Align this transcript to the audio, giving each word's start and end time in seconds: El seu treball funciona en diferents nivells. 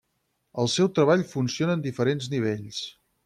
El 0.63 0.69
seu 0.75 0.89
treball 0.99 1.25
funciona 1.35 1.77
en 1.79 1.85
diferents 1.85 2.31
nivells. 2.37 2.81